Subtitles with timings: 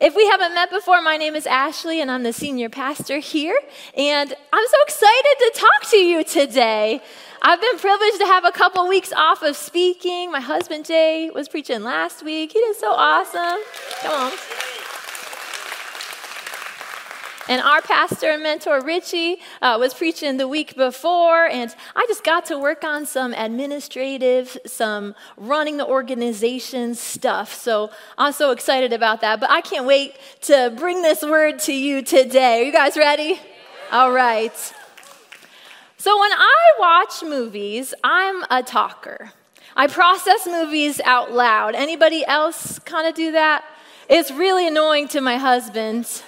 [0.00, 3.58] If we haven't met before, my name is Ashley and I'm the senior pastor here.
[3.94, 7.02] And I'm so excited to talk to you today.
[7.42, 10.32] I've been privileged to have a couple weeks off of speaking.
[10.32, 12.52] My husband Jay was preaching last week.
[12.52, 13.60] He did so awesome.
[14.00, 14.38] Come on.
[17.50, 22.22] And our pastor and mentor, Richie, uh, was preaching the week before, and I just
[22.22, 27.52] got to work on some administrative, some running the organization stuff.
[27.52, 29.40] So I'm so excited about that.
[29.40, 32.60] But I can't wait to bring this word to you today.
[32.60, 33.40] Are you guys ready?
[33.90, 34.54] All right.
[35.96, 39.32] So when I watch movies, I'm a talker.
[39.74, 41.74] I process movies out loud.
[41.74, 43.64] Anybody else kind of do that?
[44.08, 46.22] It's really annoying to my husband.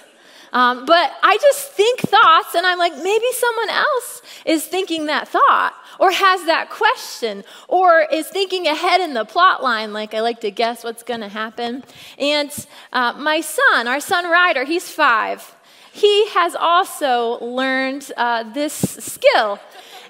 [0.53, 5.27] Um, but I just think thoughts, and I'm like, maybe someone else is thinking that
[5.27, 10.21] thought, or has that question, or is thinking ahead in the plot line, like I
[10.21, 11.83] like to guess what's going to happen.
[12.19, 12.51] And
[12.93, 15.55] uh, my son, our son Ryder, he's five.
[15.91, 19.59] He has also learned uh, this skill.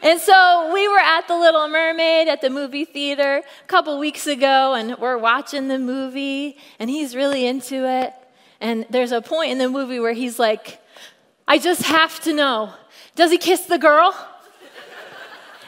[0.02, 4.28] And so we were at the Little Mermaid at the movie theater a couple weeks
[4.28, 8.14] ago, and we're watching the movie, and he's really into it.
[8.64, 10.80] And there's a point in the movie where he's like,
[11.46, 12.74] I just have to know.
[13.14, 14.16] Does he kiss the girl?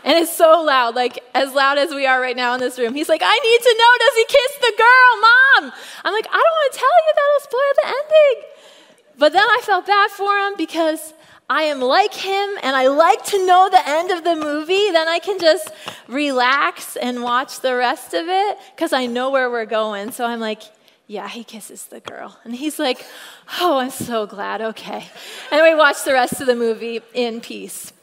[0.05, 2.93] And it's so loud, like as loud as we are right now in this room.
[2.93, 5.73] He's like, I need to know, does he kiss the girl, mom?
[6.05, 8.49] I'm like, I don't want to tell you, that'll spoil the ending.
[9.17, 11.13] But then I felt bad for him because
[11.49, 14.91] I am like him and I like to know the end of the movie.
[14.91, 15.69] Then I can just
[16.07, 20.11] relax and watch the rest of it because I know where we're going.
[20.11, 20.61] So I'm like,
[21.08, 22.38] yeah, he kisses the girl.
[22.44, 23.06] And he's like,
[23.59, 25.08] oh, I'm so glad, okay.
[25.52, 27.94] And we watch the rest of the movie in peace.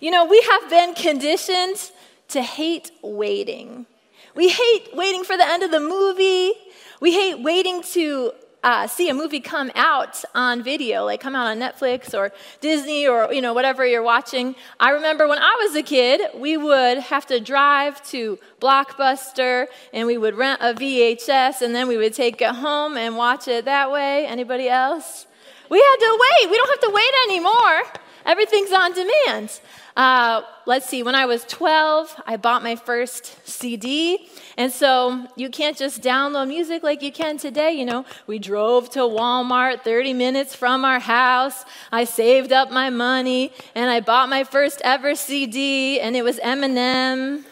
[0.00, 1.90] You know, we have been conditioned
[2.28, 3.86] to hate waiting.
[4.34, 6.52] We hate waiting for the end of the movie.
[7.00, 11.46] We hate waiting to uh, see a movie come out on video, like come out
[11.46, 14.54] on Netflix or Disney or you know whatever you're watching.
[14.78, 20.06] I remember when I was a kid, we would have to drive to Blockbuster and
[20.06, 23.64] we would rent a VHS and then we would take it home and watch it
[23.64, 24.26] that way.
[24.26, 25.26] Anybody else?
[25.70, 26.50] We had to wait.
[26.50, 27.99] We don't have to wait anymore.
[28.26, 29.60] Everything's on demand.
[29.96, 34.28] Uh, let's see, when I was 12, I bought my first CD.
[34.56, 37.72] And so you can't just download music like you can today.
[37.72, 41.64] You know, we drove to Walmart 30 minutes from our house.
[41.90, 46.38] I saved up my money and I bought my first ever CD, and it was
[46.38, 47.44] Eminem,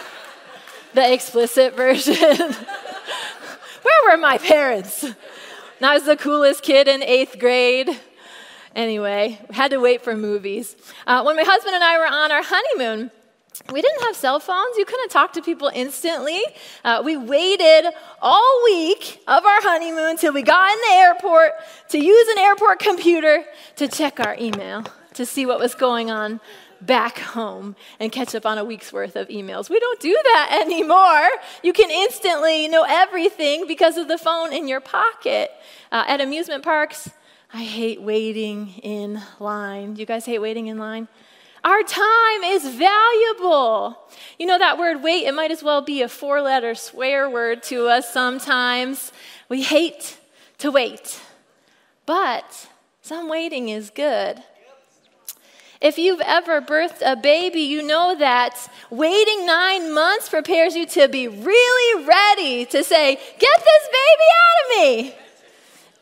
[0.94, 2.14] the explicit version.
[3.82, 5.04] Where were my parents?
[5.04, 7.98] And I was the coolest kid in eighth grade.
[8.74, 10.76] Anyway, had to wait for movies.
[11.06, 13.10] Uh, when my husband and I were on our honeymoon,
[13.72, 14.76] we didn't have cell phones.
[14.78, 16.40] You couldn't talk to people instantly.
[16.84, 17.92] Uh, we waited
[18.22, 21.52] all week of our honeymoon till we got in the airport
[21.90, 23.44] to use an airport computer
[23.76, 26.40] to check our email to see what was going on
[26.80, 29.68] back home and catch up on a week's worth of emails.
[29.68, 31.28] We don't do that anymore.
[31.62, 35.50] You can instantly know everything because of the phone in your pocket.
[35.92, 37.10] Uh, at amusement parks,
[37.52, 39.96] I hate waiting in line.
[39.96, 41.08] You guys hate waiting in line?
[41.64, 43.98] Our time is valuable.
[44.38, 47.62] You know that word wait, it might as well be a four letter swear word
[47.64, 49.12] to us sometimes.
[49.48, 50.18] We hate
[50.58, 51.20] to wait,
[52.06, 52.68] but
[53.02, 54.42] some waiting is good.
[55.80, 61.08] If you've ever birthed a baby, you know that waiting nine months prepares you to
[61.08, 65.14] be really ready to say, Get this baby out of me.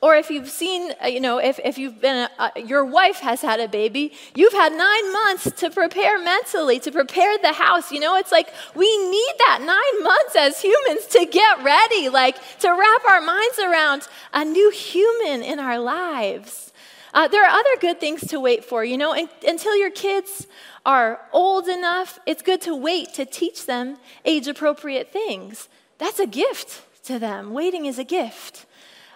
[0.00, 3.41] Or if you've seen, uh, you know, if, if you've been, a, your wife has
[3.41, 7.91] had a baby, you've had nine months to prepare mentally, to prepare the house.
[7.91, 12.36] You know, it's like we need that nine months as humans to get ready, like
[12.60, 16.72] to wrap our minds around a new human in our lives.
[17.12, 20.47] Uh, there are other good things to wait for, you know, and, until your kids
[20.86, 25.69] are old enough, it's good to wait to teach them age appropriate things.
[25.98, 27.53] That's a gift to them.
[27.53, 28.66] Waiting is a gift.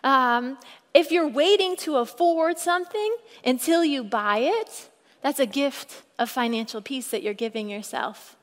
[0.05, 0.59] Um,
[0.95, 4.91] if you're waiting to afford something until you buy it,
[5.23, 8.37] that's a gift of financial peace that you're giving yourself.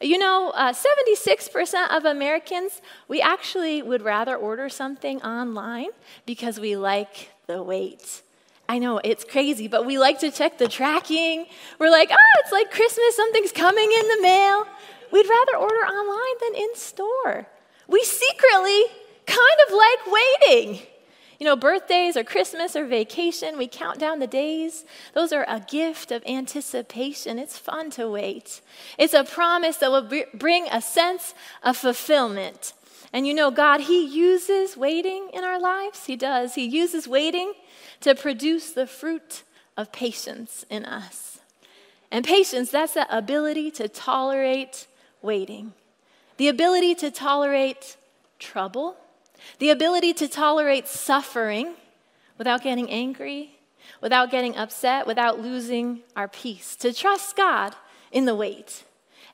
[0.00, 5.88] You know, uh, 76% of Americans, we actually would rather order something online
[6.24, 8.22] because we like the wait.
[8.68, 11.46] I know it's crazy, but we like to check the tracking.
[11.80, 14.66] We're like, oh, it's like Christmas, something's coming in the mail.
[15.10, 17.46] We'd rather order online than in store.
[17.88, 18.84] We secretly
[19.26, 20.86] kind of like waiting.
[21.38, 24.84] You know, birthdays or Christmas or vacation, we count down the days.
[25.14, 27.38] Those are a gift of anticipation.
[27.38, 28.60] It's fun to wait.
[28.98, 32.72] It's a promise that will bring a sense of fulfillment.
[33.12, 36.06] And you know, God, He uses waiting in our lives.
[36.06, 36.56] He does.
[36.56, 37.52] He uses waiting
[38.00, 39.44] to produce the fruit
[39.76, 41.38] of patience in us.
[42.10, 44.88] And patience, that's the ability to tolerate
[45.22, 45.72] waiting,
[46.36, 47.96] the ability to tolerate
[48.38, 48.96] trouble,
[49.58, 51.74] the ability to tolerate suffering
[52.36, 53.58] without getting angry,
[54.00, 57.74] without getting upset, without losing our peace, to trust God
[58.12, 58.84] in the wait.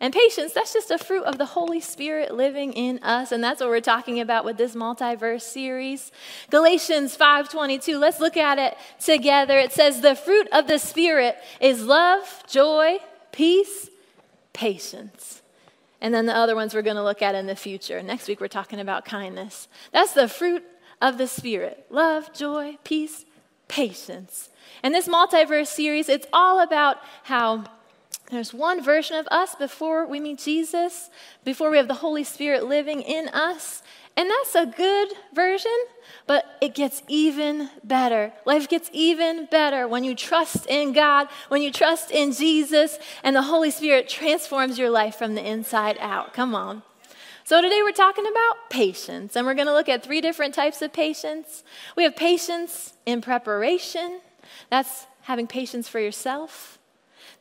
[0.00, 3.60] And patience, that's just a fruit of the Holy Spirit living in us, and that's
[3.60, 6.10] what we're talking about with this multiverse series.
[6.50, 7.98] Galatians 5:22.
[7.98, 9.58] Let's look at it together.
[9.58, 12.98] It says the fruit of the Spirit is love, joy,
[13.30, 13.88] peace,
[14.52, 15.42] patience.
[16.04, 18.02] And then the other ones we're going to look at in the future.
[18.02, 19.68] Next week we're talking about kindness.
[19.90, 20.62] That's the fruit
[21.00, 21.86] of the Spirit.
[21.88, 23.24] Love, joy, peace,
[23.68, 24.50] patience.
[24.82, 27.64] And this multiverse series, it's all about how
[28.30, 31.10] there's one version of us before we meet Jesus,
[31.44, 33.82] before we have the Holy Spirit living in us.
[34.16, 35.72] And that's a good version,
[36.26, 38.32] but it gets even better.
[38.44, 43.34] Life gets even better when you trust in God, when you trust in Jesus, and
[43.34, 46.32] the Holy Spirit transforms your life from the inside out.
[46.32, 46.82] Come on.
[47.46, 50.80] So, today we're talking about patience, and we're going to look at three different types
[50.80, 51.62] of patience.
[51.94, 54.20] We have patience in preparation,
[54.70, 56.78] that's having patience for yourself.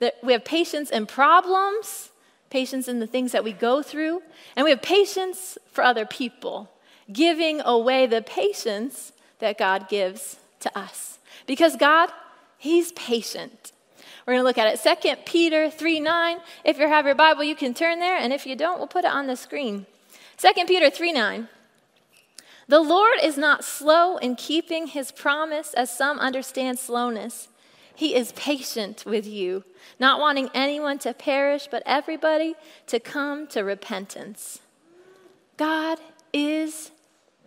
[0.03, 2.09] That we have patience in problems,
[2.49, 4.21] patience in the things that we go through,
[4.53, 6.69] and we have patience for other people,
[7.09, 11.19] giving away the patience that God gives to us.
[11.47, 12.09] Because God,
[12.57, 13.71] He's patient.
[14.27, 14.99] We're going to look at it.
[15.01, 16.39] 2 Peter 3 9.
[16.65, 19.05] If you have your Bible, you can turn there, and if you don't, we'll put
[19.05, 19.85] it on the screen.
[20.37, 21.47] 2 Peter 3 9.
[22.67, 27.47] The Lord is not slow in keeping his promise, as some understand slowness.
[27.95, 29.63] He is patient with you,
[29.99, 32.55] not wanting anyone to perish, but everybody
[32.87, 34.59] to come to repentance.
[35.57, 35.99] God
[36.31, 36.91] is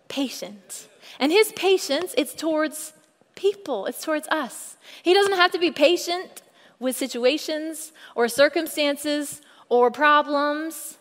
[0.07, 0.87] patient.
[1.19, 2.93] And his patience, it's towards
[3.35, 4.77] people, it's towards us.
[5.03, 6.41] He doesn't have to be patient
[6.79, 10.97] with situations or circumstances or problems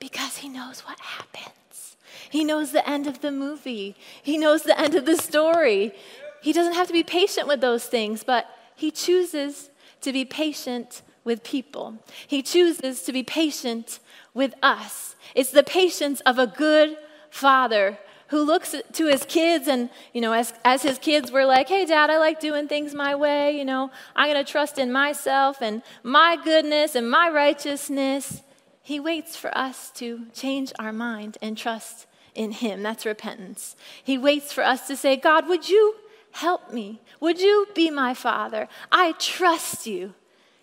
[0.00, 1.96] because he knows what happens.
[2.30, 5.94] He knows the end of the movie, he knows the end of the story.
[6.40, 8.46] He doesn't have to be patient with those things, but
[8.78, 9.70] he chooses
[10.02, 11.98] to be patient with people.
[12.28, 13.98] He chooses to be patient
[14.32, 15.16] with us.
[15.34, 16.96] It's the patience of a good
[17.28, 17.98] father
[18.28, 21.86] who looks to his kids and, you know, as, as his kids were like, hey,
[21.86, 23.58] dad, I like doing things my way.
[23.58, 28.42] You know, I'm going to trust in myself and my goodness and my righteousness.
[28.80, 32.84] He waits for us to change our mind and trust in him.
[32.84, 33.74] That's repentance.
[34.04, 35.96] He waits for us to say, God, would you
[36.32, 37.00] Help me.
[37.20, 38.68] Would you be my father?
[38.92, 40.14] I trust you.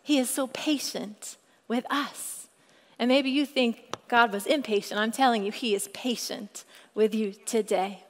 [0.02, 2.48] He is so patient with us.
[3.00, 5.00] And maybe you think God was impatient.
[5.00, 6.64] I'm telling you, He is patient
[6.94, 8.04] with you today.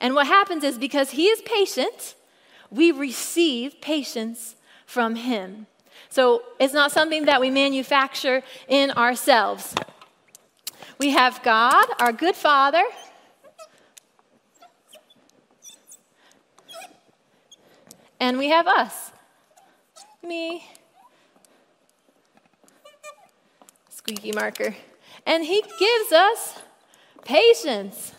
[0.00, 2.14] And what happens is because He is patient,
[2.70, 5.66] we receive patience from Him.
[6.08, 9.74] So it's not something that we manufacture in ourselves.
[10.98, 12.82] We have God, our good Father,
[18.20, 19.12] And we have us.
[20.22, 20.66] Me.
[23.88, 24.74] Squeaky marker.
[25.26, 26.58] And he gives us
[27.24, 28.12] patience.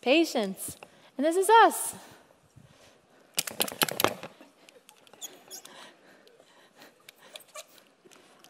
[0.00, 0.76] Patience.
[1.16, 1.94] And this is us.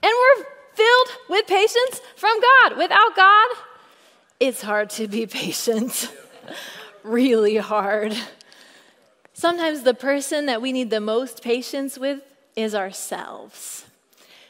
[0.03, 0.45] And we're
[0.75, 2.77] filled with patience from God.
[2.77, 3.49] Without God,
[4.41, 6.11] it's hard to be patient.
[7.05, 8.17] really hard.
[9.43, 12.21] Sometimes the person that we need the most patience with
[12.55, 13.87] is ourselves.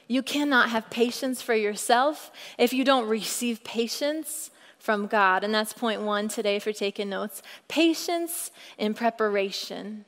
[0.06, 5.44] You cannot have patience for yourself if you don't receive patience from God.
[5.44, 10.04] And that's point one today for taking notes patience in preparation.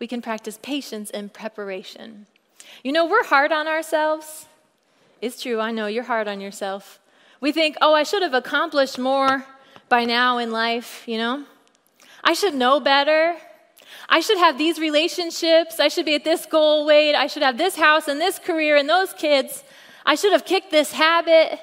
[0.00, 2.26] We can practice patience in preparation.
[2.82, 4.46] You know, we're hard on ourselves.
[5.22, 6.98] It's true, I know you're hard on yourself.
[7.40, 9.46] We think, oh, I should have accomplished more
[9.88, 11.44] by now in life, you know?
[12.24, 13.36] I should know better.
[14.08, 15.80] I should have these relationships.
[15.80, 17.14] I should be at this goal weight.
[17.14, 19.64] I should have this house and this career and those kids.
[20.06, 21.60] I should have kicked this habit.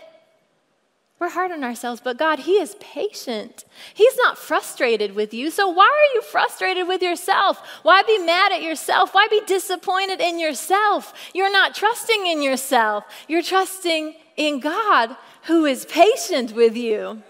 [1.18, 3.64] We're hard on ourselves, but God, He is patient.
[3.94, 5.50] He's not frustrated with you.
[5.50, 7.58] So why are you frustrated with yourself?
[7.84, 9.14] Why be mad at yourself?
[9.14, 11.14] Why be disappointed in yourself?
[11.34, 13.06] You're not trusting in yourself.
[13.30, 17.24] You're trusting in God who is patient with you.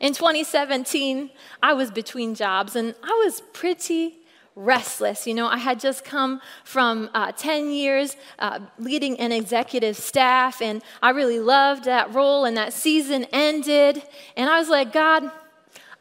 [0.00, 1.30] In 2017,
[1.62, 4.16] I was between jobs and I was pretty
[4.56, 5.26] restless.
[5.26, 10.60] You know, I had just come from uh, 10 years uh, leading an executive staff,
[10.60, 14.02] and I really loved that role, and that season ended.
[14.36, 15.30] And I was like, God,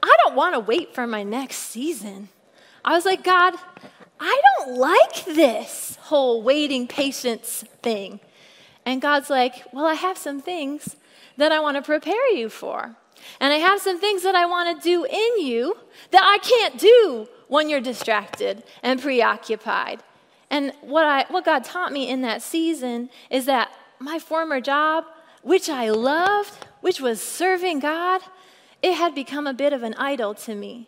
[0.01, 2.29] I don't want to wait for my next season.
[2.83, 3.53] I was like, God,
[4.19, 8.19] I don't like this whole waiting patience thing.
[8.85, 10.95] And God's like, Well, I have some things
[11.37, 12.95] that I want to prepare you for.
[13.39, 15.77] And I have some things that I want to do in you
[16.11, 20.03] that I can't do when you're distracted and preoccupied.
[20.49, 25.05] And what, I, what God taught me in that season is that my former job,
[25.41, 28.21] which I loved, which was serving God,
[28.81, 30.87] it had become a bit of an idol to me.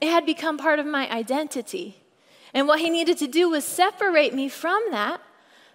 [0.00, 1.98] It had become part of my identity.
[2.54, 5.20] And what He needed to do was separate me from that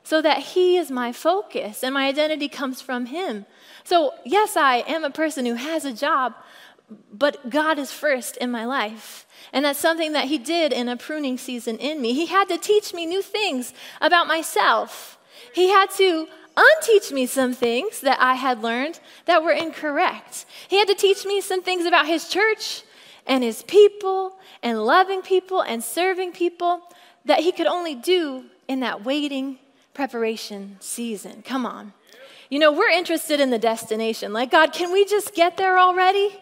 [0.05, 3.45] so that He is my focus and my identity comes from Him.
[3.83, 6.35] So, yes, I am a person who has a job,
[7.11, 9.25] but God is first in my life.
[9.51, 12.13] And that's something that He did in a pruning season in me.
[12.13, 15.17] He had to teach me new things about myself.
[15.53, 20.45] He had to unteach me some things that I had learned that were incorrect.
[20.67, 22.83] He had to teach me some things about His church
[23.25, 26.81] and His people and loving people and serving people
[27.25, 29.57] that He could only do in that waiting
[29.95, 31.41] preparation season.
[31.41, 31.93] Come on.
[32.49, 34.31] You know, we're interested in the destination.
[34.31, 36.39] Like, God, can we just get there already?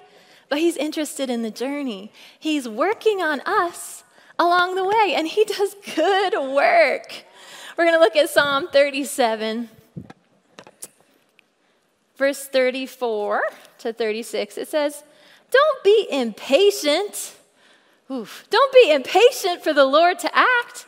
[0.50, 2.12] But He's interested in the journey.
[2.38, 4.04] He's working on us
[4.38, 7.24] along the way, and He does good work.
[7.78, 9.70] We're going to look at Psalm 37
[12.24, 13.42] verse 34
[13.80, 15.04] to 36, it says,
[15.52, 17.36] Don't be impatient.
[18.10, 18.46] Oof.
[18.50, 20.86] Don't be impatient for the Lord to act.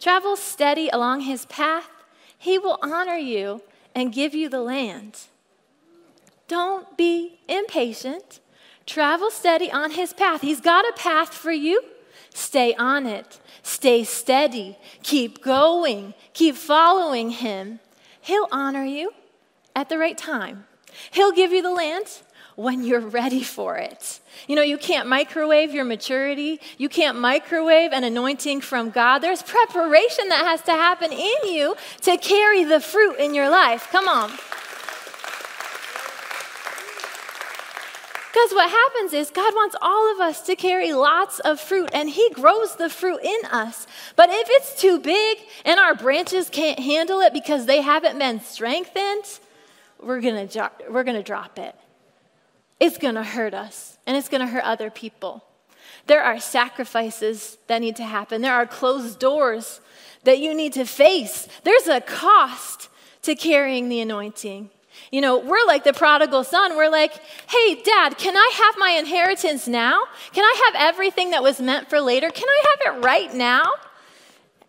[0.00, 1.90] Travel steady along his path.
[2.38, 3.62] He will honor you
[3.94, 5.18] and give you the land.
[6.46, 8.40] Don't be impatient.
[8.86, 10.40] Travel steady on his path.
[10.40, 11.82] He's got a path for you.
[12.32, 13.40] Stay on it.
[13.62, 14.78] Stay steady.
[15.02, 16.14] Keep going.
[16.32, 17.80] Keep following him.
[18.20, 19.12] He'll honor you
[19.74, 20.64] at the right time.
[21.10, 22.06] He'll give you the land
[22.54, 24.20] when you're ready for it.
[24.46, 29.18] You know, you can't microwave your maturity, you can't microwave an anointing from God.
[29.18, 33.88] There's preparation that has to happen in you to carry the fruit in your life.
[33.90, 34.30] Come on.
[38.38, 42.08] Because what happens is God wants all of us to carry lots of fruit, and
[42.08, 43.86] He grows the fruit in us.
[44.14, 48.40] But if it's too big and our branches can't handle it because they haven't been
[48.40, 49.24] strengthened,
[50.00, 51.74] we're going to we're going to drop it.
[52.78, 55.44] It's going to hurt us and it's going to hurt other people.
[56.06, 58.40] There are sacrifices that need to happen.
[58.40, 59.80] There are closed doors
[60.24, 61.46] that you need to face.
[61.62, 62.88] There's a cost
[63.22, 64.70] to carrying the anointing.
[65.12, 66.74] You know, we're like the prodigal son.
[66.76, 67.12] We're like,
[67.48, 70.04] hey, dad, can I have my inheritance now?
[70.32, 72.30] Can I have everything that was meant for later?
[72.30, 73.64] Can I have it right now?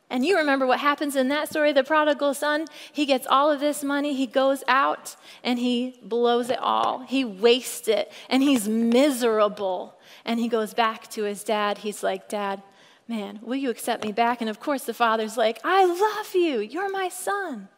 [0.09, 2.65] And you remember what happens in that story the prodigal son?
[2.91, 6.99] He gets all of this money, he goes out and he blows it all.
[6.99, 9.99] He wastes it and he's miserable.
[10.25, 11.79] And he goes back to his dad.
[11.79, 12.61] He's like, Dad,
[13.07, 14.41] man, will you accept me back?
[14.41, 16.59] And of course, the father's like, I love you.
[16.59, 17.69] You're my son.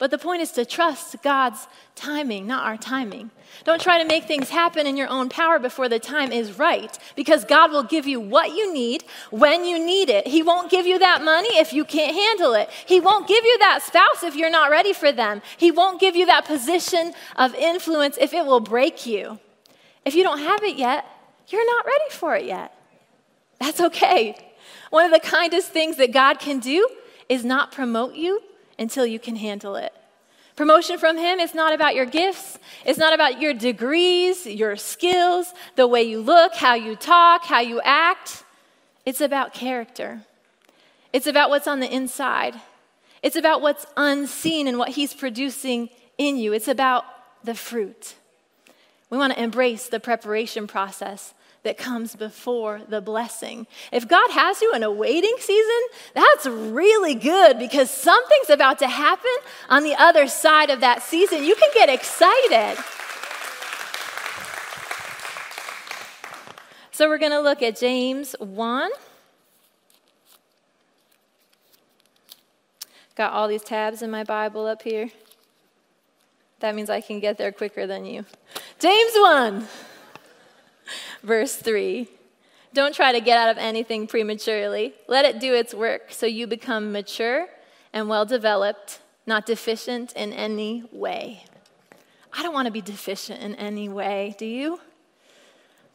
[0.00, 3.30] But the point is to trust God's timing, not our timing.
[3.64, 6.98] Don't try to make things happen in your own power before the time is right,
[7.16, 10.26] because God will give you what you need when you need it.
[10.26, 12.70] He won't give you that money if you can't handle it.
[12.86, 15.42] He won't give you that spouse if you're not ready for them.
[15.58, 19.38] He won't give you that position of influence if it will break you.
[20.06, 21.04] If you don't have it yet,
[21.48, 22.74] you're not ready for it yet.
[23.58, 24.34] That's okay.
[24.88, 26.88] One of the kindest things that God can do
[27.28, 28.40] is not promote you
[28.80, 29.92] until you can handle it.
[30.56, 35.54] Promotion from Him is not about your gifts, it's not about your degrees, your skills,
[35.76, 38.42] the way you look, how you talk, how you act.
[39.06, 40.22] It's about character.
[41.12, 42.60] It's about what's on the inside.
[43.22, 46.52] It's about what's unseen and what He's producing in you.
[46.52, 47.04] It's about
[47.44, 48.16] the fruit.
[49.08, 53.66] We want to embrace the preparation process that comes before the blessing.
[53.92, 55.80] If God has you in a waiting season,
[56.14, 59.30] that's really good because something's about to happen
[59.68, 61.44] on the other side of that season.
[61.44, 62.82] You can get excited.
[66.92, 68.90] So we're going to look at James 1.
[73.16, 75.10] Got all these tabs in my Bible up here.
[76.60, 78.24] That means I can get there quicker than you.
[78.78, 79.66] James 1
[81.22, 82.08] verse 3.
[82.72, 84.94] Don't try to get out of anything prematurely.
[85.08, 87.48] Let it do its work so you become mature
[87.92, 91.44] and well developed, not deficient in any way.
[92.32, 94.80] I don't want to be deficient in any way, do you?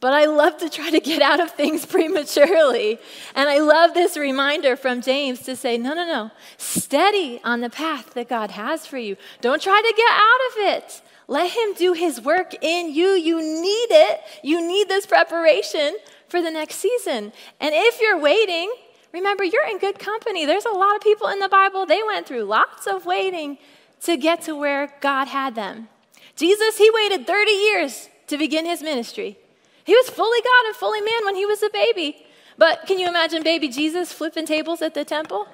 [0.00, 2.98] but I love to try to get out of things prematurely.
[3.34, 7.70] And I love this reminder from James to say, no, no, no, steady on the
[7.70, 9.16] path that God has for you.
[9.40, 11.02] Don't try to get out of it.
[11.28, 13.08] Let Him do His work in you.
[13.08, 14.20] You need it.
[14.42, 15.96] You need this preparation
[16.28, 17.32] for the next season.
[17.60, 18.72] And if you're waiting,
[19.12, 20.46] remember you're in good company.
[20.46, 23.58] There's a lot of people in the Bible, they went through lots of waiting
[24.02, 25.88] to get to where God had them.
[26.36, 29.38] Jesus, He waited 30 years to begin His ministry.
[29.86, 32.26] He was fully God and fully man when he was a baby.
[32.58, 35.46] But can you imagine baby Jesus flipping tables at the temple?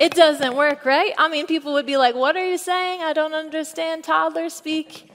[0.00, 1.12] It doesn't work, right?
[1.18, 3.02] I mean, people would be like, What are you saying?
[3.02, 5.12] I don't understand toddler speak.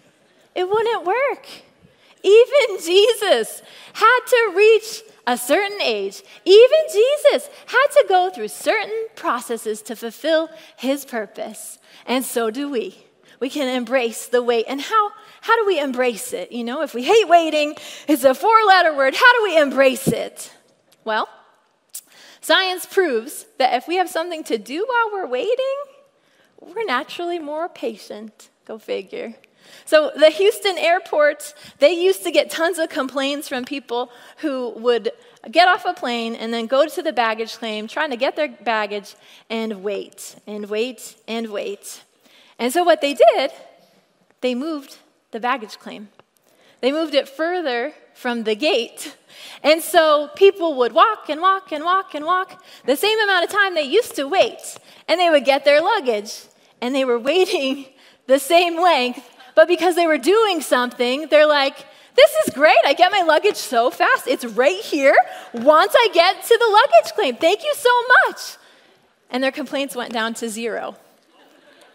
[0.54, 1.48] It wouldn't work.
[2.24, 3.62] Even Jesus
[3.94, 6.22] had to reach a certain age.
[6.46, 11.80] Even Jesus had to go through certain processes to fulfill his purpose.
[12.06, 12.96] And so do we.
[13.40, 14.66] We can embrace the wait.
[14.68, 15.12] And how
[15.42, 16.52] how do we embrace it?
[16.52, 17.76] You know, if we hate waiting,
[18.08, 19.16] it's a four letter word.
[19.16, 20.52] How do we embrace it?
[21.04, 21.28] Well,
[22.46, 25.78] science proves that if we have something to do while we're waiting,
[26.60, 28.50] we're naturally more patient.
[28.66, 29.34] Go figure.
[29.86, 35.12] So, the Houston airport, they used to get tons of complaints from people who would
[35.50, 38.50] get off a plane and then go to the baggage claim, trying to get their
[38.50, 39.16] baggage,
[39.50, 42.04] and wait, and wait, and wait.
[42.60, 43.52] And so, what they did,
[44.42, 44.98] they moved
[45.32, 46.10] the baggage claim.
[46.82, 49.16] They moved it further from the gate.
[49.62, 53.52] And so people would walk and walk and walk and walk the same amount of
[53.52, 54.78] time they used to wait.
[55.08, 56.46] And they would get their luggage.
[56.82, 57.86] And they were waiting
[58.26, 59.30] the same length.
[59.54, 61.78] But because they were doing something, they're like,
[62.16, 62.78] this is great.
[62.86, 64.28] I get my luggage so fast.
[64.28, 65.16] It's right here
[65.54, 67.36] once I get to the luggage claim.
[67.36, 67.90] Thank you so
[68.28, 68.58] much.
[69.30, 70.96] And their complaints went down to zero.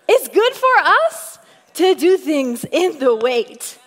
[0.07, 1.39] It's good for us
[1.75, 3.79] to do things in the wait.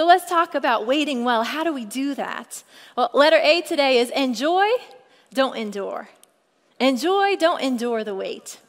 [0.00, 1.42] So let's talk about waiting well.
[1.42, 2.64] How do we do that?
[2.96, 4.66] Well, letter A today is enjoy,
[5.34, 6.08] don't endure.
[6.80, 8.60] Enjoy, don't endure the wait.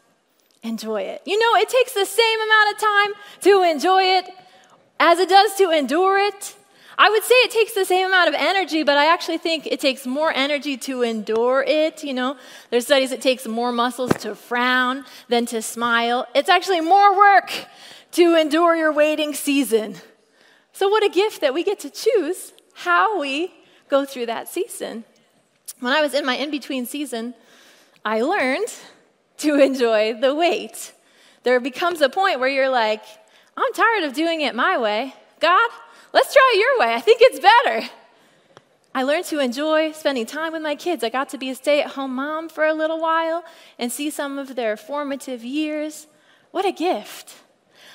[0.61, 1.21] Enjoy it.
[1.23, 4.29] You know, it takes the same amount of time to enjoy it
[4.99, 6.53] as it does to endure it.
[6.97, 9.79] I would say it takes the same amount of energy, but I actually think it
[9.79, 12.03] takes more energy to endure it.
[12.03, 12.35] You know,
[12.71, 16.27] there's studies it takes more muscles to frown than to smile.
[16.35, 17.53] It's actually more work
[18.11, 19.95] to endure your waiting season.
[20.73, 23.53] So, what a gift that we get to choose how we
[23.89, 25.03] go through that season.
[25.79, 27.33] When I was in my in between season,
[28.05, 28.73] I learned
[29.39, 30.93] to enjoy the wait.
[31.43, 33.03] There becomes a point where you're like,
[33.57, 35.13] I'm tired of doing it my way.
[35.39, 35.69] God,
[36.13, 36.93] let's try your way.
[36.93, 37.89] I think it's better.
[38.93, 41.03] I learned to enjoy spending time with my kids.
[41.03, 43.43] I got to be a stay at home mom for a little while
[43.79, 46.07] and see some of their formative years.
[46.51, 47.35] What a gift.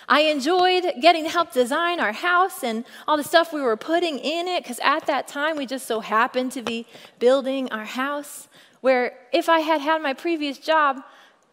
[0.08, 4.18] I enjoyed getting to help design our house and all the stuff we were putting
[4.18, 6.86] in it because at that time we just so happened to be
[7.18, 8.48] building our house.
[8.80, 11.02] Where if I had had my previous job,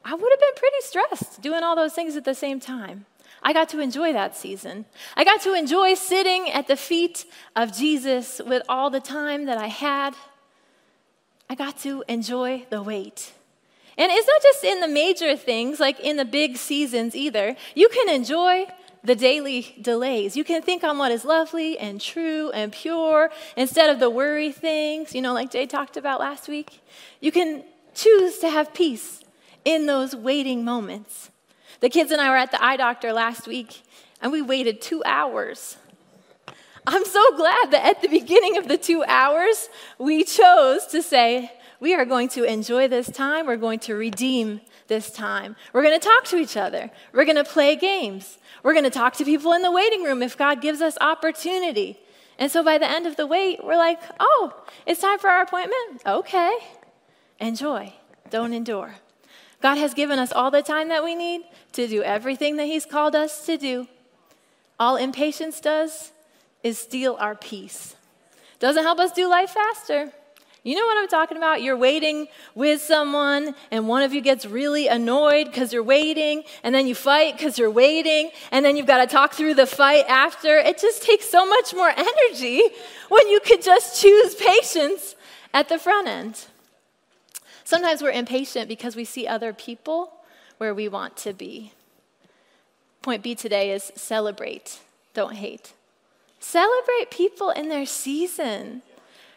[0.05, 3.05] I would have been pretty stressed doing all those things at the same time.
[3.41, 4.85] I got to enjoy that season.
[5.17, 9.57] I got to enjoy sitting at the feet of Jesus with all the time that
[9.57, 10.15] I had.
[11.49, 13.33] I got to enjoy the wait.
[13.97, 17.55] And it's not just in the major things, like in the big seasons either.
[17.75, 18.67] You can enjoy
[19.03, 20.37] the daily delays.
[20.37, 24.51] You can think on what is lovely and true and pure instead of the worry
[24.51, 26.81] things, you know, like Jay talked about last week.
[27.19, 29.21] You can choose to have peace
[29.65, 31.29] in those waiting moments.
[31.81, 33.81] The kids and I were at the eye doctor last week,
[34.21, 35.77] and we waited two hours.
[36.87, 41.51] I'm so glad that at the beginning of the two hours, we chose to say,
[41.83, 43.45] we are going to enjoy this time.
[43.45, 45.57] We're going to redeem this time.
[45.73, 46.89] We're going to talk to each other.
[47.11, 48.37] We're going to play games.
[48.63, 51.99] We're going to talk to people in the waiting room if God gives us opportunity.
[52.39, 55.41] And so by the end of the wait, we're like, oh, it's time for our
[55.41, 56.01] appointment?
[56.05, 56.57] Okay.
[57.41, 57.91] Enjoy.
[58.29, 58.95] Don't endure.
[59.61, 61.41] God has given us all the time that we need
[61.73, 63.89] to do everything that He's called us to do.
[64.79, 66.13] All impatience does
[66.63, 67.97] is steal our peace.
[68.59, 70.13] Doesn't help us do life faster.
[70.63, 71.61] You know what I'm talking about?
[71.61, 76.73] You're waiting with someone, and one of you gets really annoyed because you're waiting, and
[76.73, 80.05] then you fight because you're waiting, and then you've got to talk through the fight
[80.07, 80.57] after.
[80.57, 82.61] It just takes so much more energy
[83.09, 85.15] when you could just choose patience
[85.53, 86.45] at the front end.
[87.65, 90.13] Sometimes we're impatient because we see other people
[90.59, 91.73] where we want to be.
[93.01, 94.79] Point B today is celebrate,
[95.13, 95.73] don't hate.
[96.39, 98.81] Celebrate people in their season.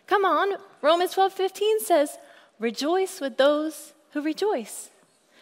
[0.06, 2.18] Come on, Romans 12 15 says,
[2.58, 4.90] Rejoice with those who rejoice.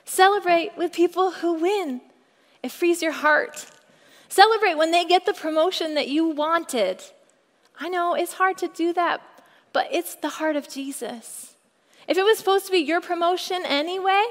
[0.04, 2.00] Celebrate with people who win.
[2.62, 3.66] It frees your heart.
[4.28, 7.02] Celebrate when they get the promotion that you wanted.
[7.78, 9.20] I know it's hard to do that,
[9.72, 11.54] but it's the heart of Jesus.
[12.08, 14.24] If it was supposed to be your promotion anyway,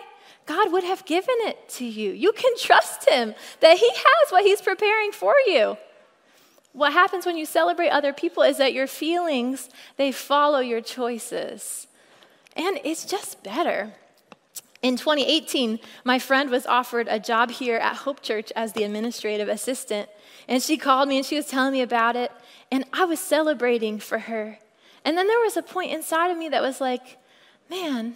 [0.45, 2.11] God would have given it to you.
[2.11, 5.77] You can trust Him that He has what He's preparing for you.
[6.73, 11.87] What happens when you celebrate other people is that your feelings, they follow your choices.
[12.55, 13.93] And it's just better.
[14.81, 19.47] In 2018, my friend was offered a job here at Hope Church as the administrative
[19.47, 20.09] assistant.
[20.47, 22.31] And she called me and she was telling me about it.
[22.71, 24.59] And I was celebrating for her.
[25.05, 27.17] And then there was a point inside of me that was like,
[27.69, 28.15] man,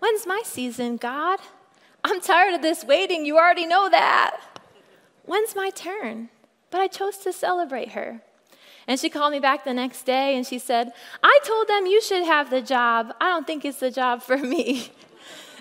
[0.00, 1.38] when's my season, God?
[2.02, 3.24] I'm tired of this waiting.
[3.24, 4.40] You already know that.
[5.24, 6.30] When's my turn?
[6.72, 8.22] But I chose to celebrate her.
[8.88, 12.02] And she called me back the next day and she said, I told them you
[12.02, 13.14] should have the job.
[13.20, 14.88] I don't think it's the job for me.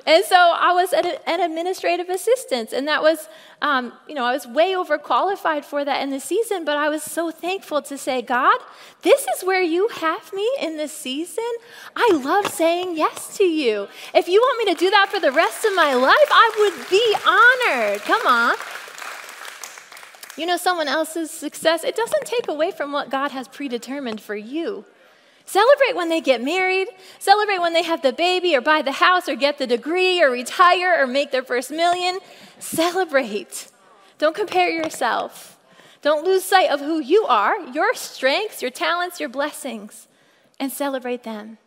[0.05, 3.29] And so I was an administrative assistant, and that was,
[3.61, 7.03] um, you know, I was way overqualified for that in the season, but I was
[7.03, 8.57] so thankful to say, God,
[9.03, 11.51] this is where you have me in this season.
[11.95, 13.87] I love saying yes to you.
[14.15, 16.89] If you want me to do that for the rest of my life, I would
[16.89, 18.01] be honored.
[18.01, 18.55] Come on.
[20.41, 24.35] You know, someone else's success, it doesn't take away from what God has predetermined for
[24.35, 24.85] you.
[25.45, 26.87] Celebrate when they get married.
[27.19, 30.31] Celebrate when they have the baby or buy the house or get the degree or
[30.31, 32.17] retire or make their first million.
[32.57, 33.67] Celebrate.
[34.17, 35.59] Don't compare yourself.
[36.01, 40.07] Don't lose sight of who you are, your strengths, your talents, your blessings,
[40.59, 41.59] and celebrate them.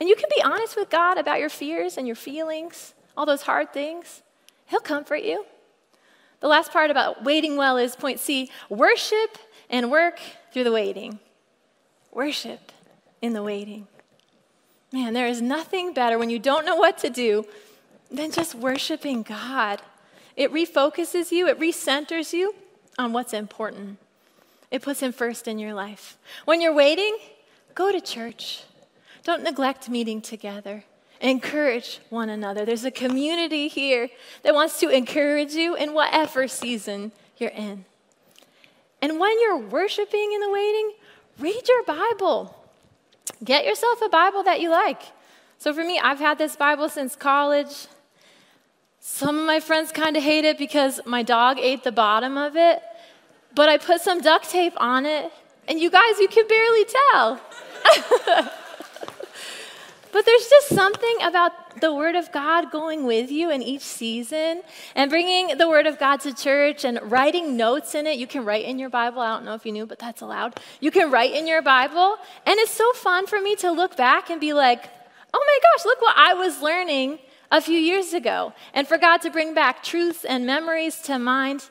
[0.00, 3.42] And you can be honest with God about your fears and your feelings, all those
[3.42, 4.22] hard things.
[4.66, 5.46] He'll comfort you.
[6.40, 10.18] The last part about waiting well is point C worship and work
[10.52, 11.20] through the waiting.
[12.12, 12.72] Worship
[13.22, 13.86] in the waiting.
[14.92, 17.46] Man, there is nothing better when you don't know what to do
[18.10, 19.80] than just worshiping God.
[20.36, 22.54] It refocuses you, it recenters you
[22.98, 23.98] on what's important.
[24.70, 26.16] It puts Him first in your life.
[26.44, 27.16] When you're waiting,
[27.74, 28.64] go to church.
[29.22, 30.84] Don't neglect meeting together.
[31.20, 32.64] Encourage one another.
[32.64, 34.08] There's a community here
[34.42, 37.84] that wants to encourage you in whatever season you're in.
[39.02, 40.92] And when you're worshiping in the waiting,
[41.38, 42.56] read your Bible.
[43.44, 45.02] Get yourself a Bible that you like.
[45.58, 47.86] So for me, I've had this Bible since college.
[48.98, 52.56] Some of my friends kind of hate it because my dog ate the bottom of
[52.56, 52.82] it,
[53.54, 55.30] but I put some duct tape on it,
[55.68, 57.40] and you guys, you can barely tell.
[60.12, 64.62] But there's just something about the Word of God going with you in each season
[64.94, 68.18] and bringing the Word of God to church and writing notes in it.
[68.18, 69.20] You can write in your Bible.
[69.20, 70.58] I don't know if you knew, but that's allowed.
[70.80, 72.16] You can write in your Bible.
[72.44, 74.84] And it's so fun for me to look back and be like,
[75.32, 77.18] oh my gosh, look what I was learning
[77.52, 78.52] a few years ago.
[78.74, 81.70] And for God to bring back truths and memories to mind.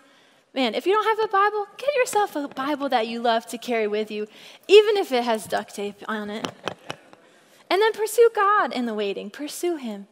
[0.53, 3.57] Man, if you don't have a Bible, get yourself a Bible that you love to
[3.57, 4.27] carry with you,
[4.67, 6.47] even if it has duct tape on it.
[7.69, 9.29] And then pursue God in the waiting.
[9.29, 10.07] Pursue Him.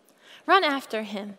[0.45, 1.37] Run after Him.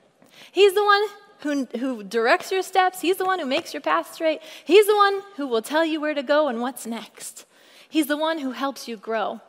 [0.50, 1.02] He's the one
[1.40, 4.40] who, who directs your steps, He's the one who makes your path straight.
[4.64, 7.46] He's the one who will tell you where to go and what's next.
[7.88, 9.40] He's the one who helps you grow.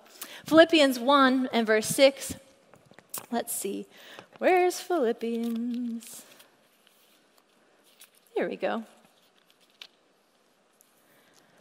[0.46, 2.36] Philippians 1 and verse 6.
[3.32, 3.88] Let's see.
[4.38, 6.24] Where's Philippians?
[8.34, 8.84] Here we go.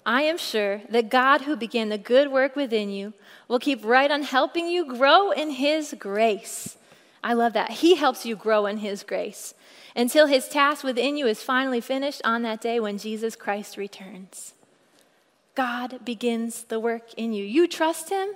[0.06, 3.12] I am sure that God, who began the good work within you,
[3.48, 6.76] will keep right on helping you grow in His grace.
[7.24, 7.70] I love that.
[7.70, 9.54] He helps you grow in His grace
[9.96, 14.54] until His task within you is finally finished on that day when Jesus Christ returns.
[15.54, 17.44] God begins the work in you.
[17.44, 18.28] You trust Him,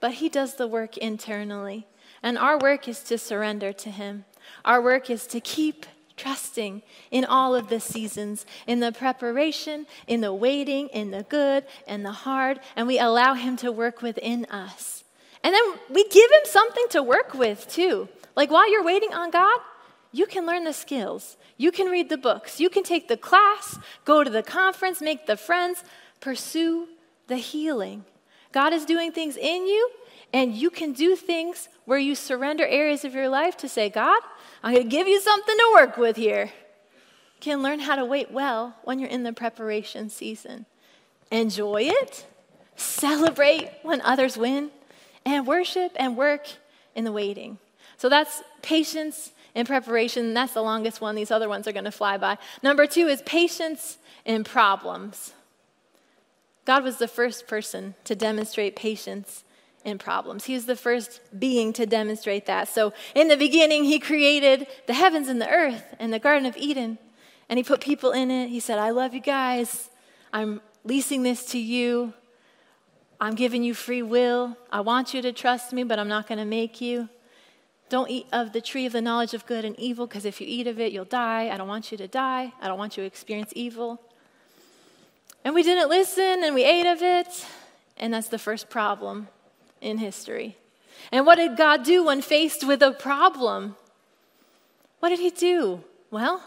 [0.00, 1.86] but He does the work internally.
[2.22, 4.24] And our work is to surrender to Him.
[4.64, 10.20] Our work is to keep trusting in all of the seasons, in the preparation, in
[10.20, 14.44] the waiting, in the good and the hard, and we allow Him to work within
[14.46, 15.04] us.
[15.42, 18.08] And then we give Him something to work with too.
[18.34, 19.60] Like while you're waiting on God,
[20.12, 21.36] you can learn the skills.
[21.58, 22.60] You can read the books.
[22.60, 25.84] You can take the class, go to the conference, make the friends,
[26.20, 26.88] pursue
[27.26, 28.04] the healing.
[28.52, 29.90] God is doing things in you,
[30.36, 34.20] and you can do things where you surrender areas of your life to say, God,
[34.62, 36.44] I'm going to give you something to work with here.
[36.44, 40.66] You can learn how to wait well when you're in the preparation season.
[41.30, 42.26] Enjoy it,
[42.76, 44.72] celebrate when others win,
[45.24, 46.46] and worship and work
[46.94, 47.56] in the waiting.
[47.96, 50.34] So that's patience in preparation.
[50.34, 51.14] That's the longest one.
[51.14, 52.36] These other ones are going to fly by.
[52.62, 53.96] Number two is patience
[54.26, 55.32] in problems.
[56.66, 59.44] God was the first person to demonstrate patience
[59.86, 60.44] in problems.
[60.44, 62.68] He's the first being to demonstrate that.
[62.68, 66.56] So, in the beginning, he created the heavens and the earth and the Garden of
[66.56, 66.98] Eden,
[67.48, 68.48] and he put people in it.
[68.48, 69.88] He said, I love you guys.
[70.32, 72.12] I'm leasing this to you.
[73.20, 74.56] I'm giving you free will.
[74.70, 77.08] I want you to trust me, but I'm not going to make you.
[77.88, 80.48] Don't eat of the tree of the knowledge of good and evil, because if you
[80.50, 81.48] eat of it, you'll die.
[81.48, 82.52] I don't want you to die.
[82.60, 84.00] I don't want you to experience evil.
[85.44, 87.46] And we didn't listen and we ate of it.
[87.96, 89.28] And that's the first problem
[89.80, 90.56] in history.
[91.12, 93.76] And what did God do when faced with a problem?
[95.00, 95.84] What did He do?
[96.10, 96.42] Well,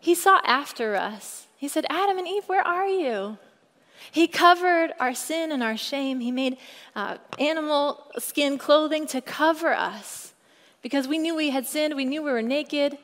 [0.00, 1.46] He sought after us.
[1.56, 3.38] He said, Adam and Eve, where are you?
[4.10, 6.20] He covered our sin and our shame.
[6.20, 6.58] He made
[6.94, 10.34] uh, animal skin clothing to cover us
[10.82, 11.94] because we knew we had sinned.
[11.94, 12.98] We knew we were naked.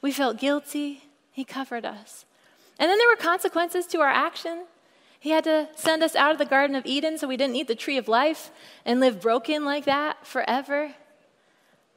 [0.00, 1.02] We felt guilty.
[1.32, 2.24] He covered us.
[2.78, 4.64] And then there were consequences to our action.
[5.24, 7.66] He had to send us out of the Garden of Eden so we didn't eat
[7.66, 8.50] the tree of life
[8.84, 10.96] and live broken like that forever.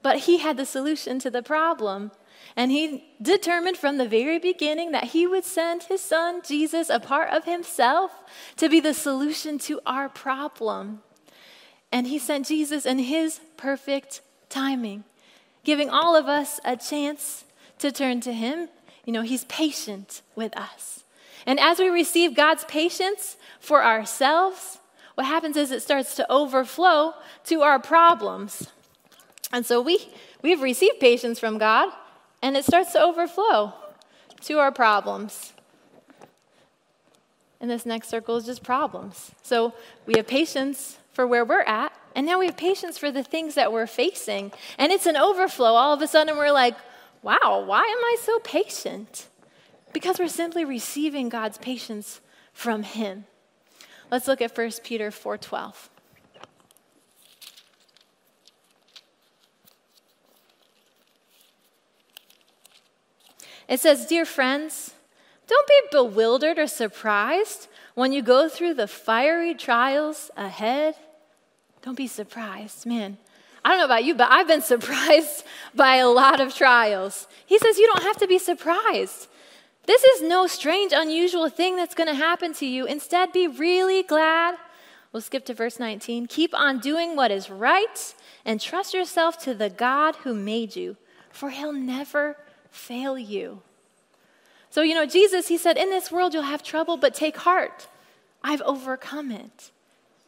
[0.01, 2.11] But He had the solution to the problem.
[2.55, 7.01] And He determined from the very beginning that He would send His Son, Jesus, a
[7.01, 8.11] part of Himself,
[8.55, 11.01] to be the solution to our problem.
[11.91, 15.03] And He sent Jesus in His perfect timing,
[15.65, 17.43] giving all of us a chance
[17.79, 18.69] to turn to Him.
[19.03, 21.03] You know, He's patient with us.
[21.47, 24.79] And as we receive God's patience for ourselves,
[25.15, 27.13] what happens is it starts to overflow
[27.45, 28.67] to our problems.
[29.51, 30.09] And so we,
[30.41, 31.89] we've received patience from God,
[32.43, 33.73] and it starts to overflow
[34.41, 35.53] to our problems.
[37.61, 39.31] And this next circle is just problems.
[39.41, 39.73] So
[40.05, 43.55] we have patience for where we're at, and now we have patience for the things
[43.55, 44.51] that we're facing.
[44.77, 45.73] And it's an overflow.
[45.73, 46.75] All of a sudden, we're like,
[47.23, 49.27] wow, why am I so patient?
[49.97, 52.21] Because we're simply receiving God's patience
[52.53, 53.25] from him.
[54.11, 55.89] Let's look at 1 Peter 4:12.
[63.67, 64.93] It says, "Dear friends,
[65.47, 70.95] don't be bewildered or surprised when you go through the fiery trials ahead.
[71.81, 73.17] Don't be surprised, man.
[73.65, 77.27] I don't know about you, but I've been surprised by a lot of trials.
[77.47, 79.27] He says you don't have to be surprised.
[79.87, 82.85] This is no strange, unusual thing that's going to happen to you.
[82.85, 84.55] Instead, be really glad.
[85.13, 86.27] We'll skip to verse 19.
[86.27, 90.97] Keep on doing what is right and trust yourself to the God who made you,
[91.31, 92.35] for he'll never
[92.69, 93.61] fail you.
[94.69, 97.87] So, you know, Jesus, he said, In this world you'll have trouble, but take heart.
[98.43, 99.71] I've overcome it.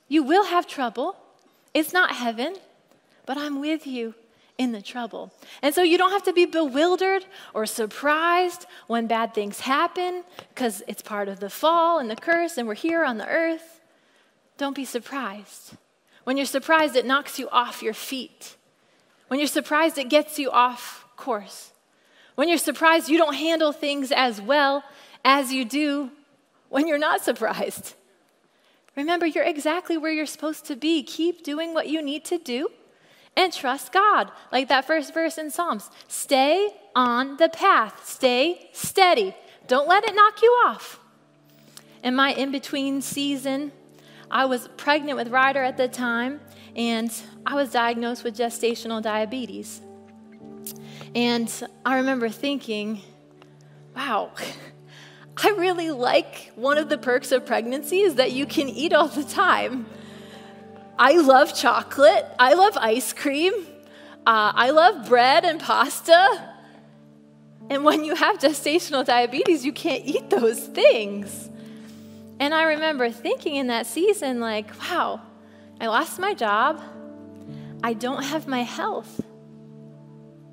[0.08, 1.17] You will have trouble.
[1.74, 2.56] It's not heaven,
[3.26, 4.15] but I'm with you
[4.60, 5.32] in the trouble.
[5.62, 10.84] And so you don't have to be bewildered or surprised when bad things happen because
[10.86, 13.80] it's part of the fall and the curse and we're here on the earth.
[14.58, 15.78] Don't be surprised.
[16.26, 18.58] When you're surprised, it knocks you off your feet.
[19.30, 21.72] When you're surprised, it gets you off course.
[22.36, 24.84] When you're surprised, you don't handle things as well
[25.24, 26.12] as you do
[26.67, 27.95] when you're not surprised.
[28.98, 31.02] Remember, you're exactly where you're supposed to be.
[31.02, 32.67] Keep doing what you need to do
[33.39, 35.89] and trust God, like that first verse in Psalms.
[36.10, 39.34] Stay on the path, stay steady.
[39.65, 40.99] Don't let it knock you off.
[42.04, 43.71] In my in between season,
[44.30, 46.41] I was pregnant with Ryder at the time,
[46.75, 47.10] and
[47.45, 49.82] I was diagnosed with gestational diabetes.
[51.15, 51.49] And
[51.86, 53.02] I remember thinking,
[53.95, 54.32] wow,
[55.38, 59.08] I really like one of the perks of pregnancy is that you can eat all
[59.08, 59.86] the time.
[61.00, 62.26] I love chocolate.
[62.38, 63.54] I love ice cream.
[64.28, 66.50] Uh, I love bread and pasta.
[67.70, 71.50] And when you have gestational diabetes, you can't eat those things.
[72.42, 75.22] And I remember thinking in that season, like, wow,
[75.80, 76.82] I lost my job.
[77.82, 79.22] I don't have my health.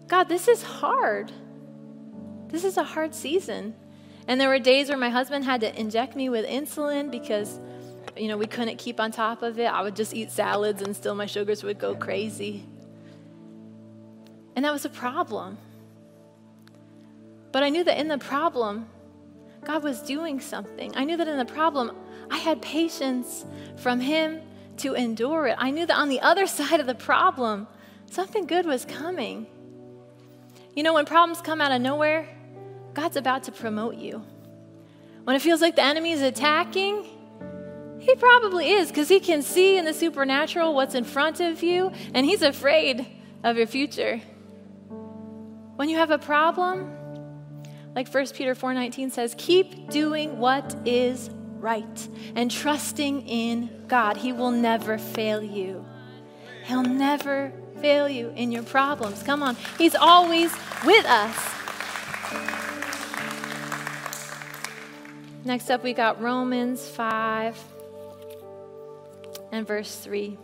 [0.06, 1.32] God, this is hard.
[2.48, 3.74] This is a hard season.
[4.28, 7.58] And there were days where my husband had to inject me with insulin because
[8.16, 9.66] you know, we couldn't keep on top of it.
[9.66, 12.64] I would just eat salads and still my sugars would go crazy.
[14.54, 15.58] And that was a problem.
[17.52, 18.86] But I knew that in the problem,
[19.64, 20.92] God was doing something.
[20.96, 21.92] I knew that in the problem,
[22.30, 23.44] I had patience
[23.76, 24.40] from Him
[24.78, 25.56] to endure it.
[25.58, 27.66] I knew that on the other side of the problem,
[28.10, 29.46] something good was coming.
[30.74, 32.28] You know, when problems come out of nowhere,
[32.94, 34.24] God's about to promote you.
[35.24, 37.04] When it feels like the enemy is attacking,
[37.98, 41.92] he probably is because he can see in the supernatural what's in front of you
[42.14, 43.06] and he's afraid
[43.42, 44.20] of your future.
[45.76, 46.92] When you have a problem,
[47.94, 54.16] like 1 Peter 4:19 says, keep doing what is right and trusting in God.
[54.16, 55.84] He will never fail you.
[56.64, 59.22] He'll never fail you in your problems.
[59.22, 59.56] Come on.
[59.78, 60.52] He's always
[60.84, 61.52] with us.
[65.44, 67.75] Next up, we got Romans 5
[69.56, 70.38] and verse 3.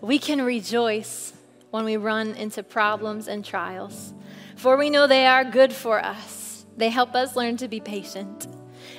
[0.00, 1.32] We can rejoice
[1.70, 4.14] when we run into problems and trials,
[4.56, 6.64] for we know they are good for us.
[6.76, 8.46] They help us learn to be patient.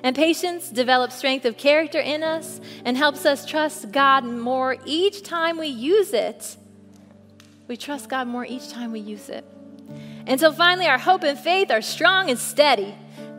[0.03, 5.23] And patience develops strength of character in us and helps us trust God more each
[5.23, 6.57] time we use it.
[7.67, 9.45] We trust God more each time we use it.
[10.27, 12.95] Until finally, our hope and faith are strong and steady.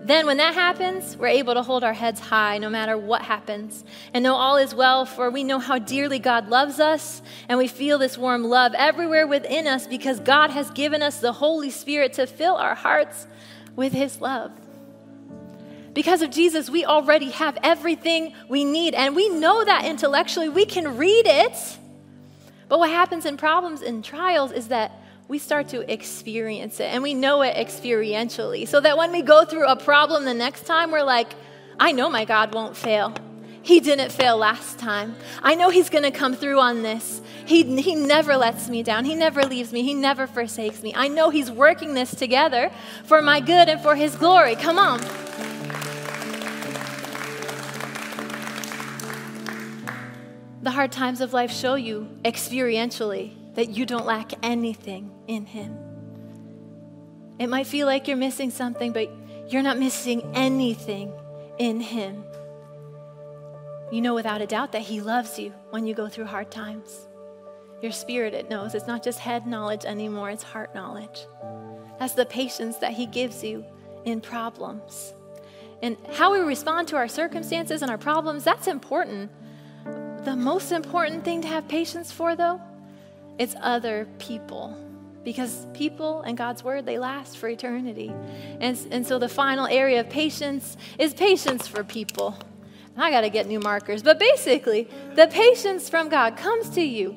[0.09, 3.85] Then, when that happens, we're able to hold our heads high no matter what happens
[4.15, 7.69] and know all is well, for we know how dearly God loves us, and we
[7.69, 12.15] feel this warm love everywhere within us because God has given us the Holy Spirit
[12.15, 13.27] to fill our hearts
[13.77, 14.51] with His love.
[15.93, 20.49] Because of Jesus, we already have everything we need, and we know that intellectually.
[20.49, 21.79] We can read it.
[22.71, 24.98] But what happens in problems and trials is that
[25.29, 28.67] we start to experience it and we know it experientially.
[28.67, 31.29] So that when we go through a problem the next time, we're like,
[31.79, 33.15] I know my God won't fail.
[33.61, 35.15] He didn't fail last time.
[35.43, 37.21] I know He's going to come through on this.
[37.45, 39.05] He, he never lets me down.
[39.05, 39.83] He never leaves me.
[39.83, 40.95] He never forsakes me.
[40.97, 42.71] I know He's working this together
[43.05, 44.57] for my good and for His glory.
[44.57, 45.01] Come on.
[50.63, 55.77] The hard times of life show you experientially that you don't lack anything in Him.
[57.41, 59.11] It might feel like you're missing something, but
[59.49, 61.13] you're not missing anything
[61.59, 62.23] in Him.
[63.91, 67.09] You know without a doubt that He loves you when you go through hard times.
[67.83, 68.77] Your spirit, it knows.
[68.77, 71.27] It's not just head knowledge anymore, it's heart knowledge.
[71.99, 73.65] That's the patience that He gives you
[74.05, 75.15] in problems.
[75.83, 79.33] And how we respond to our circumstances and our problems, that's important.
[80.25, 82.61] The most important thing to have patience for, though,
[83.39, 84.77] it's other people.
[85.25, 88.13] Because people and God's word, they last for eternity.
[88.61, 92.39] And, and so the final area of patience is patience for people.
[92.97, 94.03] I got to get new markers.
[94.03, 97.17] But basically, the patience from God comes to you.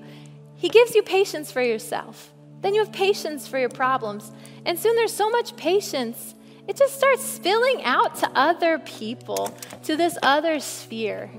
[0.56, 2.32] He gives you patience for yourself.
[2.62, 4.32] Then you have patience for your problems.
[4.66, 6.36] And soon there's so much patience,
[6.68, 11.32] it just starts spilling out to other people, to this other sphere.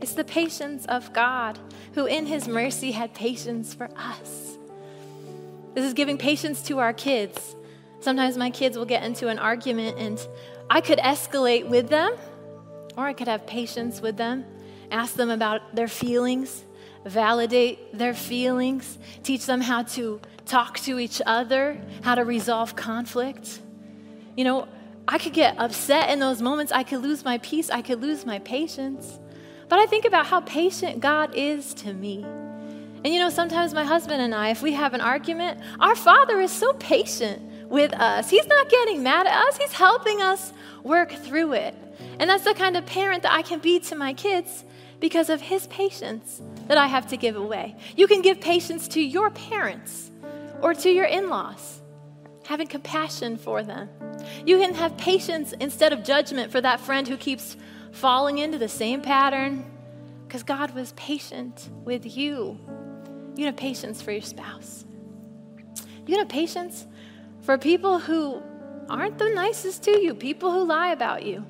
[0.00, 1.58] It's the patience of God
[1.94, 4.56] who, in his mercy, had patience for us.
[5.74, 7.56] This is giving patience to our kids.
[8.00, 10.20] Sometimes my kids will get into an argument and
[10.68, 12.14] I could escalate with them,
[12.96, 14.44] or I could have patience with them,
[14.90, 16.64] ask them about their feelings,
[17.04, 23.60] validate their feelings, teach them how to talk to each other, how to resolve conflict.
[24.36, 24.68] You know,
[25.06, 26.72] I could get upset in those moments.
[26.72, 27.70] I could lose my peace.
[27.70, 29.18] I could lose my patience.
[29.72, 32.22] But I think about how patient God is to me.
[32.24, 36.42] And you know, sometimes my husband and I, if we have an argument, our Father
[36.42, 38.28] is so patient with us.
[38.28, 41.74] He's not getting mad at us, He's helping us work through it.
[42.20, 44.62] And that's the kind of parent that I can be to my kids
[45.00, 47.74] because of His patience that I have to give away.
[47.96, 50.10] You can give patience to your parents
[50.60, 51.80] or to your in laws,
[52.44, 53.88] having compassion for them.
[54.44, 57.56] You can have patience instead of judgment for that friend who keeps
[57.92, 59.64] falling into the same pattern
[60.26, 62.58] because God was patient with you.
[63.36, 64.84] You have patience for your spouse.
[66.06, 66.86] You have patience
[67.42, 68.42] for people who
[68.88, 71.44] aren't the nicest to you, people who lie about you.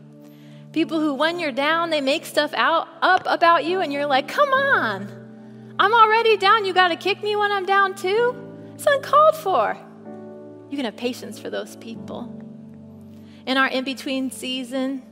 [0.73, 4.27] People who, when you're down, they make stuff out up about you, and you're like,
[4.27, 6.65] come on, I'm already down.
[6.65, 8.35] You got to kick me when I'm down too?
[8.75, 9.77] It's uncalled for.
[10.71, 12.39] You can have patience for those people.
[13.47, 15.03] In our in between season,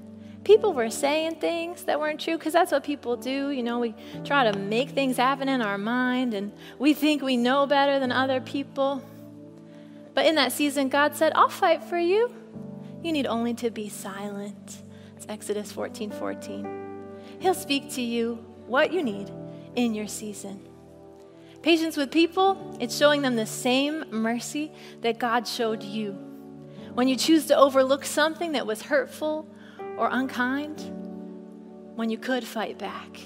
[0.44, 3.50] people were saying things that weren't true because that's what people do.
[3.50, 7.36] You know, we try to make things happen in our mind and we think we
[7.36, 9.02] know better than other people.
[10.14, 12.34] But in that season, God said, I'll fight for you.
[13.02, 14.82] You need only to be silent.
[15.16, 16.80] It's Exodus 14 14.
[17.38, 18.34] He'll speak to you
[18.66, 19.30] what you need
[19.76, 20.66] in your season.
[21.62, 24.72] Patience with people, it's showing them the same mercy
[25.02, 26.12] that God showed you.
[26.94, 29.46] When you choose to overlook something that was hurtful
[30.00, 30.80] or unkind
[31.94, 33.20] when you could fight back.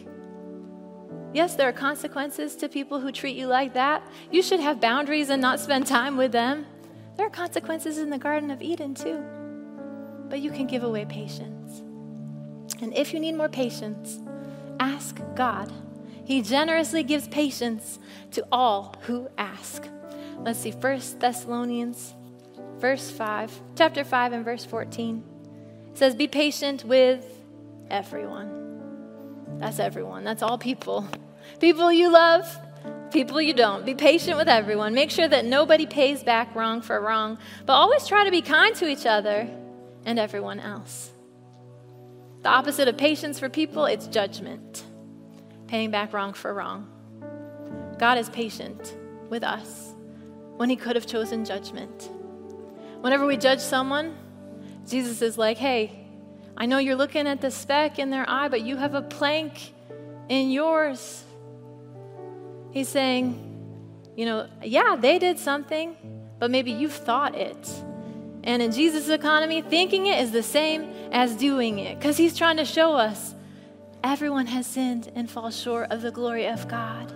[1.33, 4.03] Yes, there are consequences to people who treat you like that.
[4.33, 6.67] You should have boundaries and not spend time with them.
[7.17, 9.23] There are consequences in the Garden of Eden, too.
[10.29, 11.85] But you can give away patience.
[12.83, 14.19] And if you need more patience,
[14.81, 15.73] ask God.
[16.25, 18.01] He generously gives patience
[18.33, 19.89] to all who ask.
[20.39, 22.15] Let's see, 1 Thessalonians
[22.79, 25.34] verse 5, chapter 5 and verse 14.
[25.95, 27.25] It says, Be patient with
[27.89, 29.59] everyone.
[29.61, 30.25] That's everyone.
[30.25, 31.07] That's all people.
[31.61, 32.59] People you love,
[33.13, 33.87] people you don't.
[33.87, 34.93] Be patient with everyone.
[34.93, 38.75] Make sure that nobody pays back wrong for wrong, but always try to be kind
[38.77, 39.49] to each other
[40.05, 41.13] and everyone else.
[42.43, 44.83] The opposite of patience for people, it's judgment.
[45.69, 46.89] paying back wrong for wrong.
[47.99, 48.97] God is patient
[49.31, 49.93] with us
[50.57, 52.11] when He could have chosen judgment.
[53.01, 54.17] Whenever we judge someone,
[54.87, 56.07] Jesus is like, hey,
[56.57, 59.73] I know you're looking at the speck in their eye, but you have a plank
[60.29, 61.25] in yours.
[62.71, 63.51] He's saying,
[64.17, 65.97] you know, yeah, they did something,
[66.39, 67.71] but maybe you've thought it.
[68.45, 72.59] And in Jesus' economy, thinking it is the same as doing it because he's trying
[72.59, 73.35] to show us
[74.03, 77.13] everyone has sinned and falls short of the glory of God.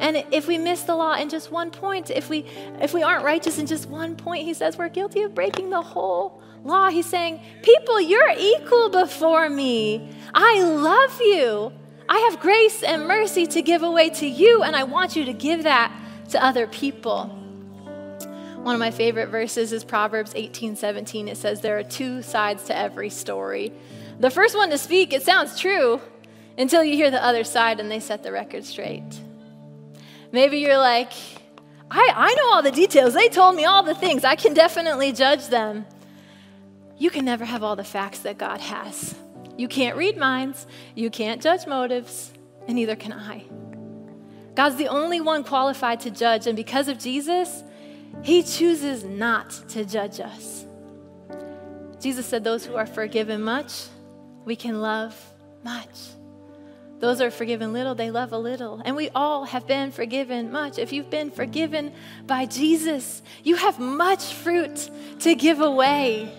[0.00, 2.46] And if we miss the law in just one point, if we
[2.80, 5.82] if we aren't righteous in just one point, he says we're guilty of breaking the
[5.82, 6.88] whole law.
[6.90, 10.10] He's saying, "People, you're equal before me.
[10.34, 11.72] I love you.
[12.08, 15.32] I have grace and mercy to give away to you, and I want you to
[15.32, 15.92] give that
[16.30, 17.30] to other people."
[18.64, 21.28] One of my favorite verses is Proverbs 18 17.
[21.28, 23.74] It says, There are two sides to every story.
[24.18, 26.00] The first one to speak, it sounds true
[26.56, 29.20] until you hear the other side and they set the record straight.
[30.34, 31.12] Maybe you're like,
[31.88, 33.14] I, I know all the details.
[33.14, 34.24] They told me all the things.
[34.24, 35.86] I can definitely judge them.
[36.98, 39.14] You can never have all the facts that God has.
[39.56, 40.66] You can't read minds,
[40.96, 42.32] you can't judge motives,
[42.66, 43.44] and neither can I.
[44.56, 47.62] God's the only one qualified to judge, and because of Jesus,
[48.24, 50.66] he chooses not to judge us.
[52.00, 53.84] Jesus said, Those who are forgiven much,
[54.44, 55.14] we can love
[55.62, 55.96] much.
[57.04, 58.80] Those are forgiven little, they love a little.
[58.82, 60.78] And we all have been forgiven much.
[60.78, 61.92] If you've been forgiven
[62.26, 64.88] by Jesus, you have much fruit
[65.18, 66.32] to give away.